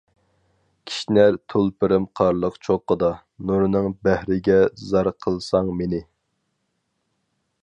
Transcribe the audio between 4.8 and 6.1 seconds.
زار قىلساڭ مېنى.